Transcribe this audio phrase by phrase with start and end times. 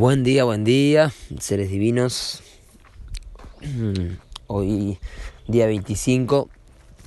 [0.00, 2.40] Buen día, buen día, seres divinos.
[4.46, 5.00] Hoy
[5.48, 6.48] día 25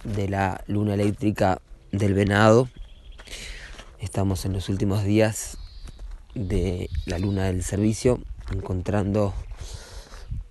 [0.04, 1.62] de la luna eléctrica
[1.94, 2.68] del venado.
[4.02, 5.58] Estamos en los últimos días
[6.36, 8.20] de la luna del servicio,
[8.52, 9.34] encontrando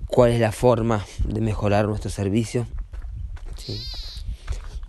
[0.07, 2.67] cuál es la forma de mejorar nuestro servicio.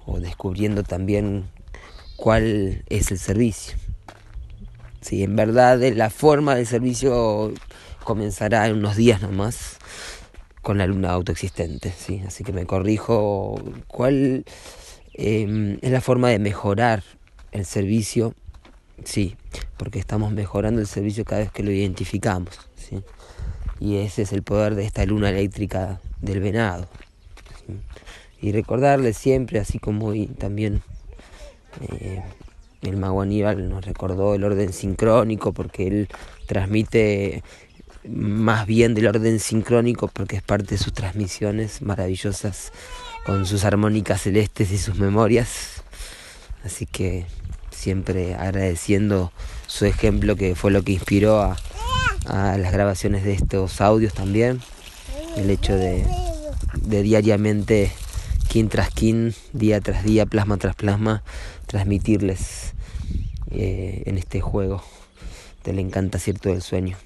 [0.05, 1.49] O descubriendo también
[2.15, 3.80] cuál es el servicio.
[5.01, 7.51] Sí, en verdad la forma del servicio
[8.03, 9.77] comenzará en unos días nomás
[10.61, 12.21] con la luna autoexistente, ¿sí?
[12.25, 14.45] Así que me corrijo cuál
[15.13, 17.03] em, es la forma de mejorar
[17.51, 18.35] el servicio,
[19.03, 19.35] sí,
[19.77, 23.03] porque estamos mejorando el servicio cada vez que lo identificamos, ¿sí?
[23.79, 26.87] Y ese es el poder de esta luna eléctrica del venado.
[28.39, 30.83] Y recordarle siempre, así como también
[31.89, 32.21] eh,
[32.81, 36.07] el mago Aníbal nos recordó el orden sincrónico porque él
[36.47, 37.43] transmite
[38.07, 42.71] más bien del orden sincrónico porque es parte de sus transmisiones maravillosas
[43.25, 45.83] con sus armónicas celestes y sus memorias.
[46.63, 47.25] Así que
[47.69, 49.31] siempre agradeciendo
[49.67, 51.57] su ejemplo que fue lo que inspiró a,
[52.25, 54.61] las grabaciones de estos audios también.
[55.37, 56.05] El hecho de,
[56.75, 57.91] de diariamente,
[58.51, 61.23] kin tras kin, día tras día, plasma tras plasma,
[61.67, 62.73] transmitirles
[63.49, 64.83] eh, en este juego
[65.63, 66.97] del encanta cierto del sueño.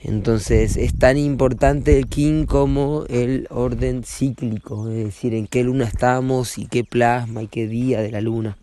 [0.00, 5.84] Entonces es tan importante el King como el orden cíclico, es decir, en qué luna
[5.84, 8.56] estamos y qué plasma y qué día de la luna.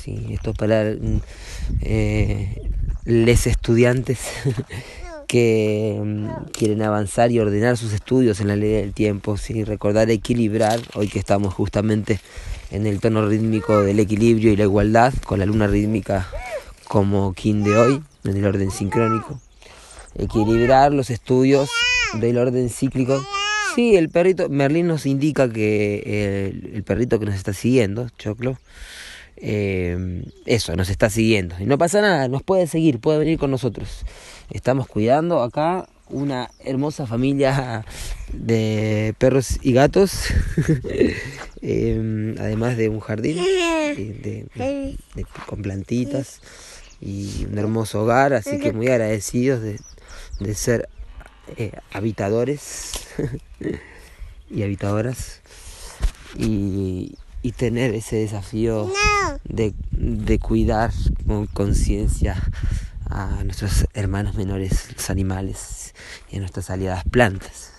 [0.00, 0.94] Sí, esto para
[1.80, 2.70] eh,
[3.04, 4.20] les estudiantes
[5.30, 9.62] que mm, quieren avanzar y ordenar sus estudios en la ley del tiempo, ¿sí?
[9.62, 12.18] recordar equilibrar, hoy que estamos justamente
[12.72, 16.28] en el tono rítmico del equilibrio y la igualdad, con la luna rítmica
[16.88, 19.40] como kin de hoy, en el orden sincrónico.
[20.18, 21.70] Equilibrar los estudios
[22.14, 23.24] del orden cíclico.
[23.76, 28.58] Sí, el perrito, Merlín nos indica que el, perrito que nos está siguiendo, Choclo,
[29.36, 31.54] eh, eso, nos está siguiendo.
[31.60, 34.04] Y no pasa nada, nos puede seguir, puede venir con nosotros.
[34.50, 37.84] Estamos cuidando acá una hermosa familia
[38.32, 40.24] de perros y gatos,
[41.62, 43.38] em, además de un jardín
[45.46, 46.40] con plantitas
[47.00, 50.88] y un hermoso hogar, así que muy agradecidos de, ser
[51.56, 52.92] eh, habitadores
[54.50, 55.42] y habitadoras
[56.36, 57.16] y,
[57.56, 58.90] tener ese desafío
[59.44, 60.92] de, de cuidar
[61.26, 62.36] con conciencia
[63.10, 65.94] a nuestros hermanos menores, los animales,
[66.30, 67.72] y a nuestras aliadas plantas,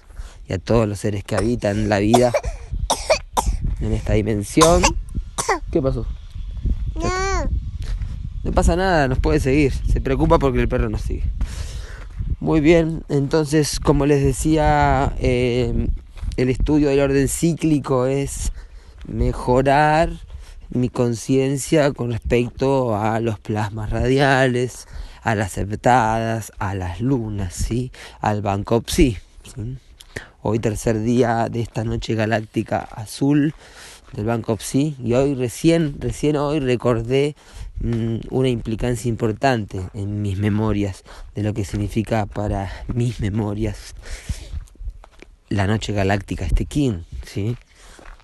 [0.48, 2.32] y a todos los seres que habitan la vida
[3.80, 4.84] en esta dimensión.
[5.72, 6.06] ¿Qué pasó?
[8.44, 8.52] No.
[8.52, 9.74] pasa nada, nos puede seguir.
[9.74, 11.24] Se preocupa porque el perro nos sigue.
[12.40, 15.88] Muy bien, entonces como les decía, eh,
[16.38, 18.52] el estudio del orden cíclico es
[19.08, 20.10] mejorar
[20.70, 24.88] mi conciencia con respecto a los plasmas radiales,
[25.22, 27.92] a las septadas, a las lunas, ¿sí?
[28.20, 29.18] al Banco ¿sí?
[30.42, 33.54] Hoy tercer día de esta noche galáctica azul
[34.14, 37.36] del Banco Psi y hoy recién, recién hoy recordé
[37.80, 41.04] mm, una implicancia importante en mis memorias
[41.36, 43.96] de lo que significa para mis memorias
[45.50, 47.56] la noche galáctica, este King, ¿sí?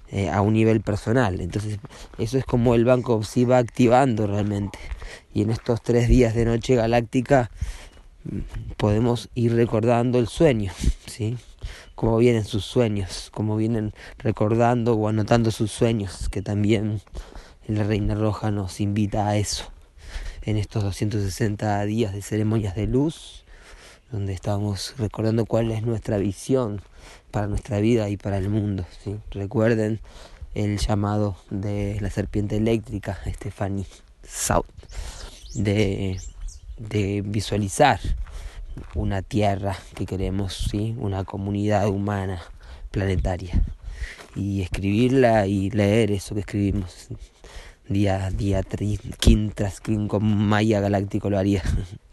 [0.09, 1.41] Eh, a un nivel personal.
[1.41, 1.79] Entonces,
[2.17, 4.79] eso es como el banco sí va activando realmente.
[5.33, 7.51] Y en estos tres días de noche galáctica
[8.23, 8.39] mm,
[8.77, 10.71] podemos ir recordando el sueño,
[11.05, 11.37] ¿sí?
[11.95, 17.01] Cómo vienen sus sueños, cómo vienen recordando o anotando sus sueños, que también
[17.67, 19.71] la Reina Roja nos invita a eso.
[20.43, 23.43] En estos 260 días de ceremonias de luz,
[24.11, 26.81] donde estamos recordando cuál es nuestra visión
[27.31, 28.85] para nuestra vida y para el mundo.
[29.03, 29.17] ¿sí?
[29.31, 29.99] Recuerden
[30.53, 33.85] el llamado de la serpiente eléctrica, Stephanie
[34.27, 34.65] South,
[35.55, 36.19] de,
[36.77, 37.99] de visualizar
[38.95, 40.95] una tierra que queremos, ¿sí?
[40.99, 42.41] una comunidad humana
[42.91, 43.63] planetaria.
[44.35, 47.07] Y escribirla y leer eso que escribimos.
[47.89, 48.63] Día día
[49.17, 51.63] quin tras quin con Maya Galáctico lo haría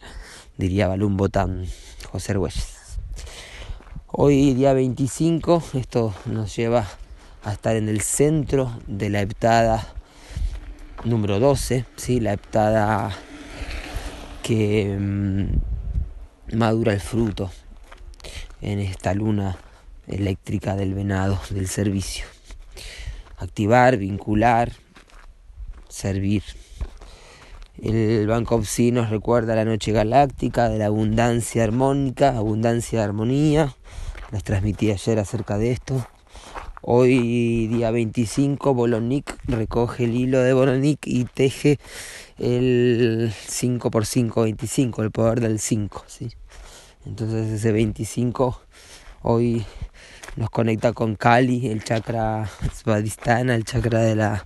[0.57, 1.67] diría Balún Botán
[2.13, 2.75] José Arguelles
[4.17, 6.87] Hoy día 25, esto nos lleva
[7.43, 9.93] a estar en el centro de la heptada
[11.05, 12.21] número 12, ¿sí?
[12.21, 13.15] la heptada
[14.43, 17.51] que mm, madura el fruto
[18.61, 19.59] en esta luna
[20.07, 22.27] eléctrica del venado del servicio.
[23.37, 24.73] Activar, vincular,
[25.89, 26.43] servir.
[27.83, 33.75] El Banco Psi nos recuerda la noche galáctica de la abundancia armónica, abundancia de armonía.
[34.33, 36.07] Les transmití ayer acerca de esto.
[36.87, 41.79] Hoy, día 25, Bolonik recoge el hilo de Bolonik y teje
[42.37, 46.05] el 5 por 5, 25, el poder del 5.
[46.07, 46.29] ¿sí?
[47.07, 48.61] Entonces ese 25
[49.23, 49.65] hoy
[50.37, 54.45] nos conecta con Kali, el chakra svadhisthana, el chakra de la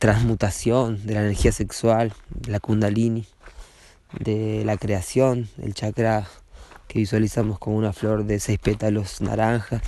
[0.00, 3.24] transmutación, de la energía sexual, de la kundalini,
[4.18, 6.26] de la creación, el chakra
[6.88, 9.80] que visualizamos como una flor de seis pétalos naranjas.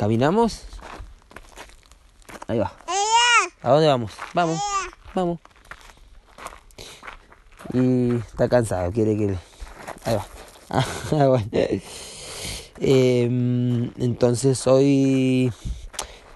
[0.00, 0.62] ¿Caminamos?
[2.48, 2.72] Ahí va.
[3.60, 4.12] ¿A dónde vamos?
[4.32, 4.58] Vamos,
[5.14, 5.38] vamos.
[7.74, 9.36] Y está cansado, quiere que...
[10.06, 10.26] Ahí va.
[11.12, 11.46] Ah, bueno.
[12.80, 15.52] Em, entonces hoy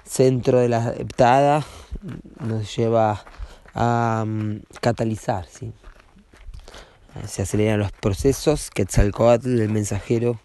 [0.04, 1.64] centro de la heptada
[2.40, 3.24] nos lleva
[3.72, 5.72] a mm, catalizar, ¿sí?
[7.26, 10.38] se aceleran los procesos, Quetzalcoatl, el mensajero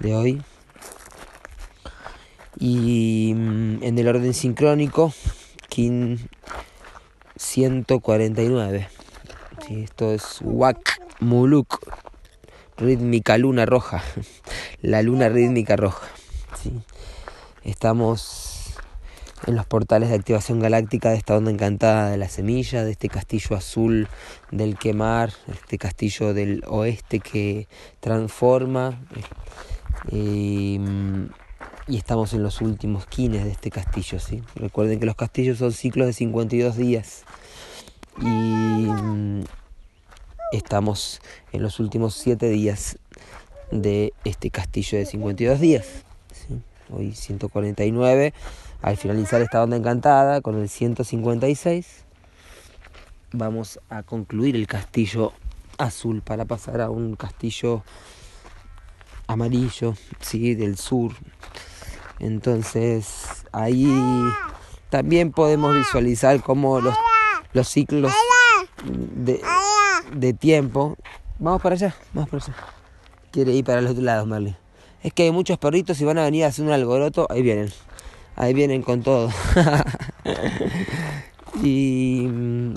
[0.00, 0.42] de hoy.
[2.60, 5.14] Y mm, en el orden sincrónico,
[5.70, 6.28] Kin
[7.36, 8.88] 149.
[9.66, 9.82] ¿sí?
[9.82, 11.80] Esto es Wak Muluk,
[12.76, 14.02] rítmica luna roja,
[14.82, 16.06] la luna rítmica roja.
[16.62, 16.72] ¿sí?
[17.64, 18.74] Estamos
[19.46, 23.08] en los portales de activación galáctica de esta onda encantada de la semilla, de este
[23.08, 24.06] castillo azul
[24.50, 27.68] del quemar, este castillo del oeste que
[28.00, 29.00] transforma.
[30.12, 30.78] Eh,
[31.90, 34.42] y estamos en los últimos quines de este castillo, ¿sí?
[34.54, 37.24] Recuerden que los castillos son ciclos de 52 días
[38.18, 39.42] y mm,
[40.52, 41.20] estamos
[41.52, 42.96] en los últimos 7 días
[43.72, 46.04] de este castillo de 52 días.
[46.90, 48.34] Hoy 149
[48.82, 52.04] al finalizar esta onda encantada con el 156,
[53.32, 55.32] vamos a concluir el castillo
[55.76, 57.82] azul para pasar a un castillo
[59.26, 60.54] amarillo, ¿sí?
[60.54, 61.12] del sur.
[62.20, 63.88] Entonces ahí
[64.88, 66.94] también podemos visualizar cómo los,
[67.52, 68.12] los ciclos
[68.84, 69.40] de,
[70.14, 70.96] de tiempo.
[71.38, 72.54] Vamos para allá, vamos para allá.
[73.30, 74.56] Quiere ir para los otro lado, Marley.
[75.02, 77.26] Es que hay muchos perritos y van a venir a hacer un alboroto.
[77.30, 77.70] Ahí vienen
[78.40, 79.30] ahí vienen con todo.
[81.62, 82.74] y mm,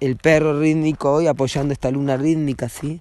[0.00, 3.00] el perro rítmico hoy apoyando esta luna rítmica, ¿sí?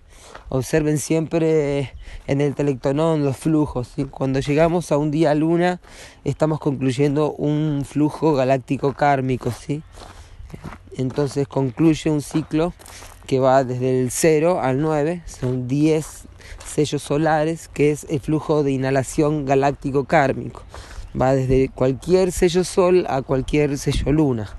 [0.49, 1.93] Observen siempre
[2.27, 4.05] en el telectonón los flujos, ¿sí?
[4.05, 5.79] Cuando llegamos a un día luna,
[6.23, 9.83] estamos concluyendo un flujo galáctico kármico, ¿sí?
[10.97, 12.73] Entonces concluye un ciclo
[13.27, 16.05] que va desde el 0 al 9, son 10
[16.65, 20.63] sellos solares, que es el flujo de inhalación galáctico kármico
[21.19, 24.49] va desde cualquier sello sol a cualquier sello luna.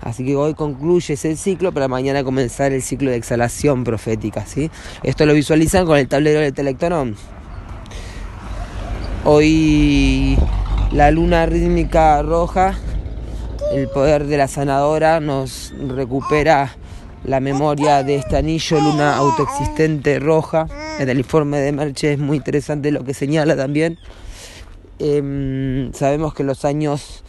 [0.00, 4.44] Así que hoy concluye ese ciclo para mañana comenzar el ciclo de exhalación profética.
[4.44, 4.70] ¿sí?
[5.02, 7.16] Esto lo visualizan con el tablero del telectonón.
[9.24, 10.36] Hoy
[10.92, 12.74] la luna rítmica roja,
[13.72, 16.76] el poder de la sanadora, nos recupera
[17.24, 20.66] la memoria de este anillo luna autoexistente roja.
[20.98, 23.98] En el informe de Merche es muy interesante lo que señala también
[24.98, 27.24] Em, sabemos que los años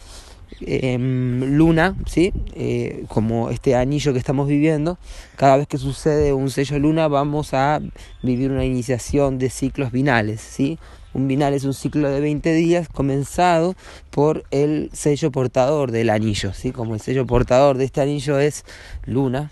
[0.60, 2.32] em, luna, ¿sí?
[2.54, 4.98] Eh, como este anillo que estamos viviendo,
[5.36, 7.80] cada vez que sucede un sello luna vamos a
[8.22, 10.40] vivir una iniciación de ciclos binales.
[10.40, 10.78] ¿sí?
[11.12, 13.74] Un binal es un ciclo de 20 días comenzado
[14.10, 16.52] por el sello portador del anillo.
[16.54, 16.70] ¿sí?
[16.72, 18.64] Como el sello portador de este anillo es
[19.04, 19.50] luna,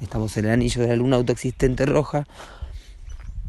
[0.00, 2.26] estamos en el anillo de la luna autoexistente roja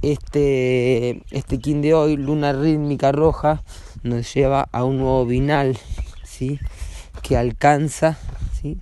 [0.01, 3.63] este, este de hoy, luna rítmica roja,
[4.03, 5.77] nos lleva a un nuevo binal,
[6.23, 6.59] ¿sí?
[7.21, 8.17] que alcanza
[8.59, 8.77] ¿sí?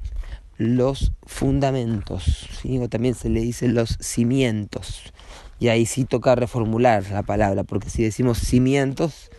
[0.57, 2.77] los fundamentos, ¿sí?
[2.79, 5.13] o también se le dice los cimientos.
[5.60, 9.31] Y ahí sí toca reformular la palabra, porque si decimos cimientos,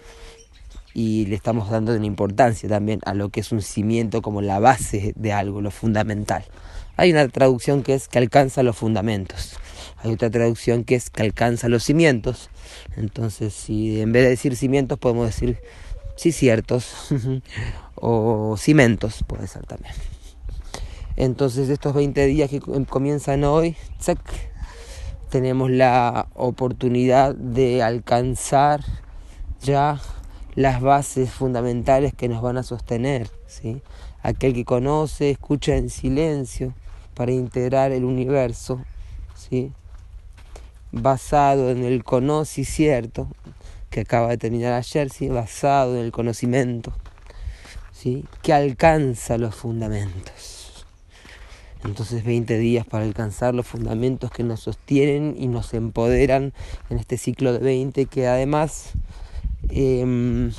[0.97, 4.61] y le estamos dando una importancia también a lo que es un cimiento como la
[4.61, 6.42] base de algo, lo fundamental.
[6.97, 9.59] Hay una traducción que es que alcanza los fundamentos.
[10.07, 12.49] Hay otra traducción que es que alcanza los cimientos.
[12.97, 15.59] Entonces, si en vez de decir cimientos podemos decir
[16.15, 17.09] sí ciertos
[17.97, 19.93] o cimentos, puede ser también.
[21.17, 23.75] Entonces, estos 20 días que comienzan hoy,
[25.29, 28.85] tenemos la oportunidad de alcanzar
[29.63, 30.01] ya
[30.55, 33.29] las bases fundamentales que nos van a sostener.
[33.49, 33.83] ¿sí?
[34.23, 36.75] Aquel que conoce, escucha en silencio
[37.15, 38.85] para integrar el universo.
[39.35, 39.73] ¿sí?
[40.93, 43.28] Basado en el conocimiento
[43.90, 45.28] que acaba de terminar ayer, ¿sí?
[45.28, 46.93] basado en el conocimiento,
[47.93, 48.25] ¿sí?
[48.43, 50.87] que alcanza los fundamentos.
[51.85, 56.52] Entonces 20 días para alcanzar los fundamentos que nos sostienen y nos empoderan
[56.90, 58.93] en este ciclo de 20 que además
[59.69, 60.52] em,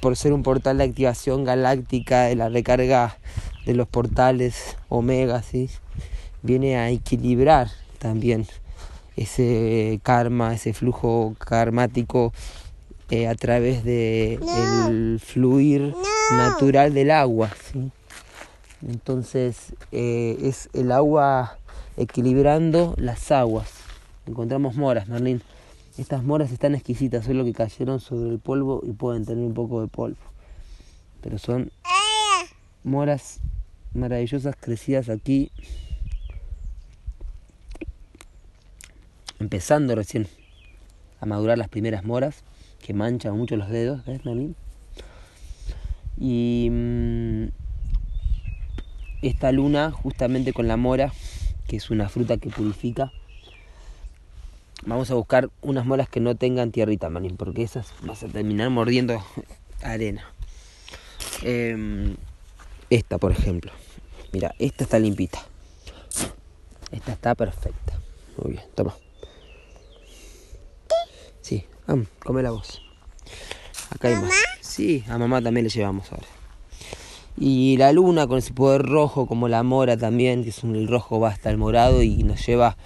[0.00, 3.16] por ser un portal de activación galáctica de la recarga
[3.64, 5.70] de los portales omega, ¿sí?
[6.42, 8.46] viene a equilibrar también
[9.16, 12.32] ese karma, ese flujo karmático
[13.10, 15.94] eh, a través del de fluir
[16.36, 17.50] natural del agua.
[17.72, 17.90] ¿sí?
[18.86, 21.58] Entonces eh, es el agua
[21.96, 23.70] equilibrando las aguas.
[24.26, 25.42] Encontramos moras, Merlín.
[25.96, 29.80] Estas moras están exquisitas, solo que cayeron sobre el polvo y pueden tener un poco
[29.80, 30.16] de polvo.
[31.20, 31.70] Pero son
[32.82, 33.40] moras
[33.94, 35.52] maravillosas crecidas aquí.
[39.44, 40.26] Empezando recién
[41.20, 42.44] a madurar las primeras moras
[42.82, 44.22] que manchan mucho los dedos, ¿ves?
[46.16, 47.48] Y mm,
[49.20, 51.12] esta luna, justamente con la mora,
[51.68, 53.12] que es una fruta que purifica,
[54.86, 58.70] Vamos a buscar unas molas que no tengan tierrita, manín, porque esas vas a terminar
[58.70, 59.22] mordiendo
[59.82, 60.24] arena.
[61.42, 62.16] Em,
[62.88, 63.72] esta, por ejemplo.
[64.32, 65.38] Mira, esta está limpita.
[66.90, 68.00] Esta está perfecta.
[68.38, 68.94] Muy bien, toma.
[71.86, 72.82] Vamos, come la voz.
[73.90, 74.32] Acá hay más.
[74.60, 76.26] Sí, a mamá también le llevamos ahora.
[77.36, 80.88] Y la luna con ese poder rojo, como la mora también, que es un, el
[80.88, 82.76] rojo va hasta el morado y nos lleva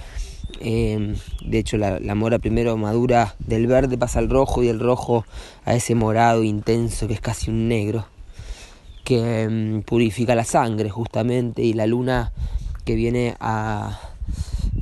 [0.60, 1.14] Em,
[1.44, 5.24] de hecho, la, mora primero madura del verde, pasa al rojo y el rojo
[5.64, 8.06] a ese morado intenso que es casi un negro,
[9.04, 12.32] que em, purifica la sangre justamente y la luna
[12.84, 14.00] que viene a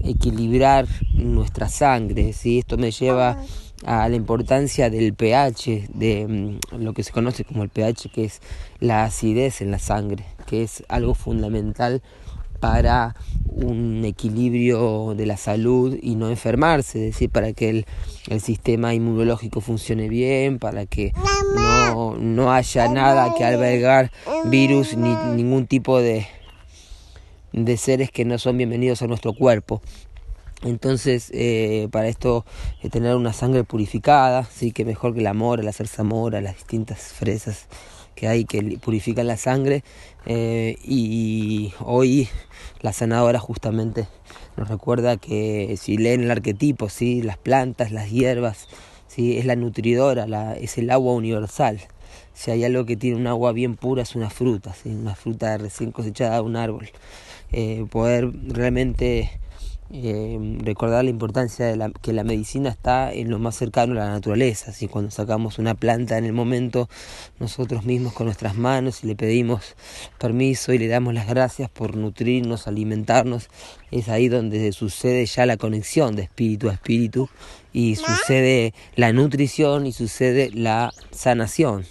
[0.03, 2.33] equilibrar nuestra sangre.
[2.33, 2.61] ¿sí?
[2.61, 3.39] Esto me lleva
[3.85, 8.25] a la importancia del pH, de em, lo que se conoce como el pH, que
[8.25, 8.41] es
[8.81, 12.03] la acidez en la sangre, que es algo fundamental
[12.61, 13.15] para
[13.45, 17.69] un equilibrio de la salud y no enfermarse, es decir, para que
[18.29, 21.13] el, sistema inmunológico funcione bien, para que
[22.19, 24.11] no, haya nada que albergar
[24.47, 26.27] virus ni ningún tipo de,
[27.53, 29.81] de seres que no son bienvenidos a nuestro cuerpo.
[30.67, 32.45] Entonces, eh, para esto,
[32.83, 37.13] eh, tener una sangre purificada, sí que mejor que la mora, la zarzamora, las distintas
[37.13, 37.69] fresas
[38.17, 39.85] que hay que purifican la sangre
[40.25, 42.29] eh, y hoy
[42.81, 44.09] la sanadora justamente
[44.57, 47.23] nos recuerda que si leen el arquetipo, ¿sí?
[47.23, 48.67] las plantas, las hierbas,
[49.07, 49.39] ¿sí?
[49.39, 51.81] es la nutridora, la, es el agua universal.
[52.35, 55.93] Si hay algo que tiene un agua bien pura es una fruta, una fruta recién
[55.93, 56.89] cosechada de un árbol.
[57.91, 59.31] Poder realmente
[59.91, 64.05] eh, recordar la importancia de la, que la medicina está en lo más cercano a
[64.05, 64.73] la naturaleza.
[64.73, 64.89] ¿sí?
[64.89, 66.89] Cuando sacamos una planta en el momento,
[67.39, 69.77] nosotros mismos con nuestras manos y le pedimos
[70.19, 73.49] permiso y le damos las gracias por nutrirnos, alimentarnos,
[73.91, 77.29] es ahí donde sucede ya la conexión de espíritu a espíritu
[77.73, 81.85] y sucede la nutrición y sucede la sanación.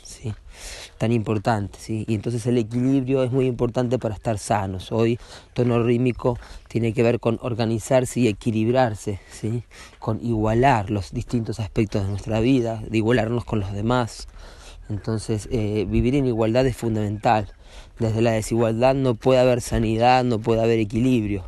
[0.97, 2.05] Tan importante, ¿sí?
[2.07, 4.91] Y entonces el equilibrio es muy importante para estar sanos.
[4.91, 5.19] Hoy
[5.53, 6.37] tono rítmico
[6.67, 9.63] tiene que ver con organizarse y equilibrarse, ¿sí?
[9.99, 14.27] Con igualar los distintos aspectos de nuestra vida, de igualarnos con los demás.
[14.89, 17.51] Entonces, eh, vivir en igualdad es fundamental.
[17.99, 21.43] Desde la desigualdad no puede haber sanidad, no puede haber equilibrio.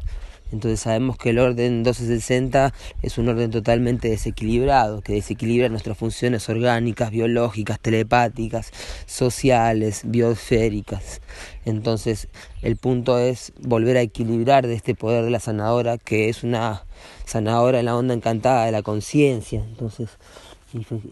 [0.52, 6.48] Entonces sabemos que el orden 1260 es un orden totalmente desequilibrado, que desequilibra nuestras funciones
[6.50, 8.72] orgánicas, biológicas, telepáticas,
[9.06, 11.22] sociales, biosféricas.
[11.66, 12.30] Entonces
[12.62, 16.86] el punto es volver a equilibrar de este poder de la sanadora, que es una
[17.26, 19.64] sanadora en la onda encantada de la conciencia.
[19.64, 20.10] Entonces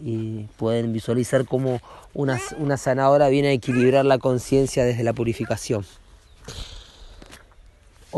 [0.02, 1.80] y, pueden visualizar cómo
[2.14, 5.84] una, una sanadora viene a equilibrar la conciencia desde la purificación.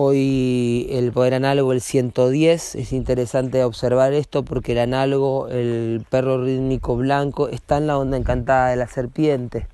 [0.01, 6.41] Hoy el poder análogo, el 110, es interesante observar esto porque el análogo, el perro
[6.41, 9.67] rítmico blanco, está en la onda encantada de la serpiente,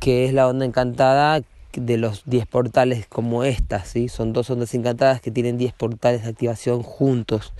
[0.00, 1.42] que es la onda encantada
[1.74, 4.08] de los 10 portales como esta, ¿sí?
[4.08, 7.52] son dos ondas encantadas que tienen 10 portales de activación juntos.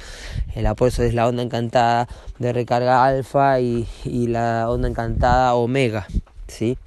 [0.56, 2.09] El apoyo es la onda encantada
[2.40, 6.09] de recarga alfa y, y la onda encantada omega.
[6.49, 6.78] ¿sí?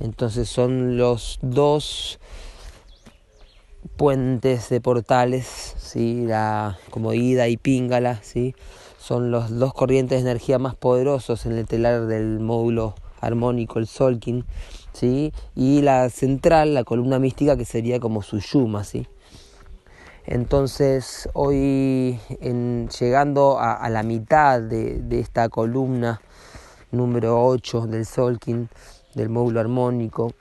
[0.00, 2.18] Entonces son los dos
[3.96, 6.24] puentes de portales, ¿sí?
[6.26, 8.54] la, como Ida y Pingala, ¿sí?
[8.98, 13.86] son los dos corrientes de energía más poderosos en el telar del módulo armónico, el
[13.86, 14.44] Solkin,
[14.92, 15.32] ¿sí?
[15.54, 18.84] y la central, la columna mística, que sería como su Yuma.
[18.84, 19.06] ¿sí?
[20.26, 22.18] Entonces, hoy,
[22.98, 26.20] llegando a, la mitad de, de, esta columna
[26.90, 28.68] número 8 del Solkin,
[29.14, 30.32] del módulo armónico,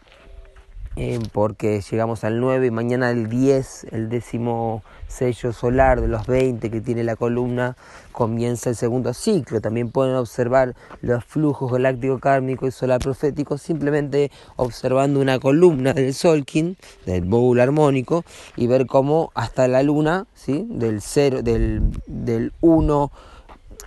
[0.96, 6.26] eh, porque llegamos al 9 y mañana el 10, el décimo sello solar de los
[6.26, 7.76] 20 que tiene la columna,
[8.12, 9.62] comienza el segundo ciclo.
[9.62, 16.14] También pueden observar los flujos galáctico kármico y solar profético simplemente observando una columna del
[16.14, 18.24] Solkin, del bowl armónico,
[18.56, 20.66] y ver cómo hasta la luna, ¿sí?
[20.70, 23.12] del 0, del, del 1,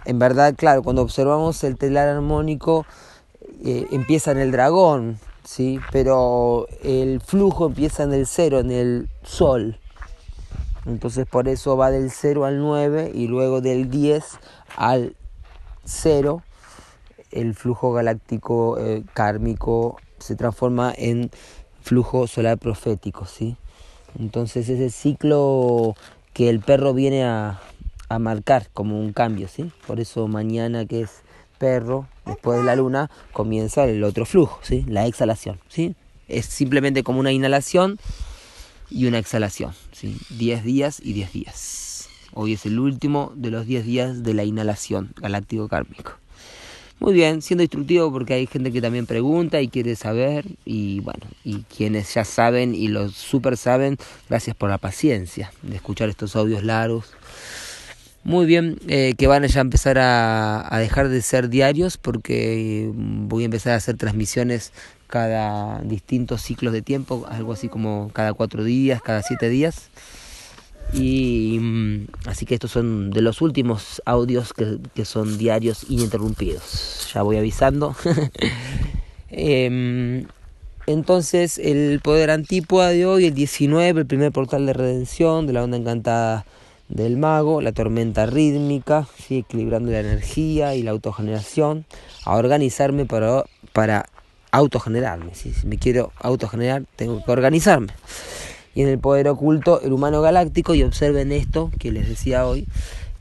[0.07, 2.87] en verdad, claro, cuando observamos el telar armónico,
[3.65, 5.81] eh, empieza en el dragón, ¿sí?
[5.93, 9.79] pero el flujo empieza en el cero, en el sol.
[10.85, 14.25] Entonces por eso va del 0 al 9 y luego del 10
[14.77, 15.17] al
[15.85, 16.43] 0
[17.33, 21.31] el flujo galáctico eh, kármico se transforma en
[21.83, 23.57] flujo solar profético, ¿sí?
[24.19, 25.95] Entonces ese ciclo
[26.33, 27.61] que el perro viene a,
[28.09, 29.73] a marcar como un cambio, ¿sí?
[29.87, 31.23] Por eso mañana que es
[31.59, 34.85] perro, después de la luna, comienza el otro flujo, ¿sí?
[34.89, 35.95] La exhalación, ¿sí?
[36.29, 37.99] Es simplemente como una inhalación
[38.91, 40.17] y una exhalación, ¿sí?
[40.31, 42.09] 10 días y 10 días.
[42.35, 46.13] Hoy es el último de los 10 días de la inhalación galáctico kármico.
[46.99, 51.27] Muy bien, siendo instructivo porque hay gente que también pregunta y quiere saber y bueno,
[51.45, 53.99] y quienes ya saben y los super saben,
[54.31, 57.13] gracias por la paciencia de escuchar estos audios largos
[58.27, 63.29] muy bien, eh, que van a ya empezar a, dejar de ser diarios porque mm,
[63.29, 64.73] voy a empezar a hacer transmisiones
[65.07, 69.91] cada distintos ciclos de tiempo, algo así como cada cuatro días, cada siete días.
[70.93, 77.09] Y mm, así que estos son de los últimos audios que, son diarios ininterrumpidos.
[77.15, 77.95] Ya voy avisando.
[79.31, 80.27] eh,
[80.89, 85.63] entonces el poder antípoda de hoy, el 19, el primer portal de redención de la
[85.63, 86.45] onda encantada
[86.89, 89.39] del mago, la tormenta rítmica, ¿sí?
[89.39, 91.85] equilibrando la energía y la autogeneración,
[92.25, 94.07] a organizarme para, para
[94.53, 95.35] autogenerarme.
[95.35, 97.93] Si me quiero autogenerar, tengo que organizarme.
[98.75, 102.67] Y en el poder oculto, el humano galáctico, y observen esto que les decía hoy,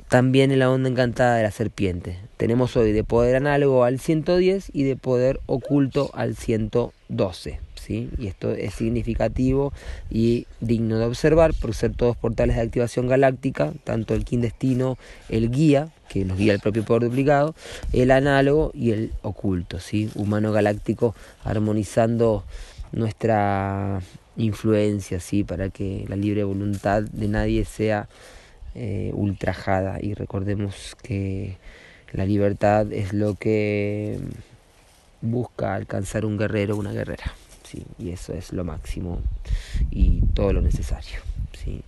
[0.09, 2.19] también en la onda encantada de la serpiente.
[2.37, 7.64] Tenemos hoy de poder análogo al 110 y de poder oculto al 112.
[7.89, 9.73] Y esto es significativo
[10.09, 14.97] y digno de observar por ser todos portales de activación galáctica, tanto el destino
[15.29, 17.55] el guía, que nos guía el propio poder duplicado,
[17.93, 20.09] el análogo y el oculto, ¿sí?
[20.15, 22.43] Humano galáctico armonizando
[22.91, 24.01] nuestra
[24.37, 25.43] influencia, ¿sí?
[25.43, 28.07] Para que la libre voluntad de nadie sea
[28.75, 31.57] eh, ultrajada y recordemos que
[32.11, 34.19] la libertad es lo que
[35.21, 37.33] busca alcanzar un guerrero o una guerrera
[37.73, 39.19] y eso es lo máximo
[39.91, 41.19] y todo lo necesario.
[41.63, 41.81] ¿sí?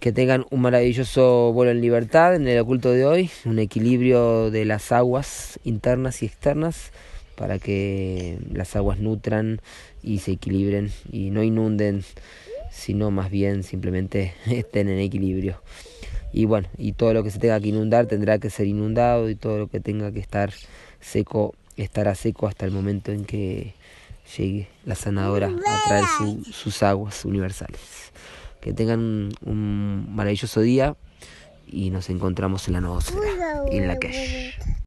[0.00, 4.64] Que tengan un maravilloso vuelo en libertad en el oculto de hoy, un equilibrio de
[4.64, 6.90] las aguas internas y externas
[7.36, 9.60] para que las aguas nutran
[10.02, 12.04] y se equilibren y no inunden,
[12.70, 15.60] sino más bien simplemente estén en equilibrio.
[16.32, 19.36] Y bueno, y todo lo que se tenga que inundar tendrá que ser inundado y
[19.36, 20.52] todo lo que tenga que estar
[21.00, 23.74] seco estará seco hasta el momento en que
[24.36, 26.04] llegue la sanadora a traer
[26.52, 28.12] sus aguas universales.
[28.60, 30.96] Que tengan un, maravilloso día
[31.66, 32.80] y nos encontramos en la
[33.70, 34.54] y en la calle.